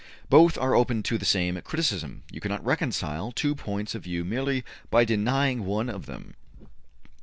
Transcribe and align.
Both 0.31 0.57
are 0.57 0.73
open 0.73 1.03
to 1.03 1.19
the 1.19 1.25
same 1.25 1.61
criticism; 1.61 2.23
you 2.31 2.41
cannot 2.41 2.65
reconcile 2.65 3.31
two 3.31 3.53
points 3.53 3.93
of 3.93 4.05
view 4.05 4.23
merely 4.25 4.63
by 4.89 5.05
denying 5.05 5.63
one 5.63 5.91
of 5.91 6.07
them.'' 6.07 6.33